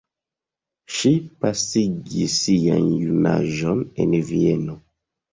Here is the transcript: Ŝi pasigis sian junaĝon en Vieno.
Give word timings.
Ŝi 0.99 1.09
pasigis 1.43 2.37
sian 2.45 2.87
junaĝon 3.01 3.83
en 4.07 4.17
Vieno. 4.31 4.79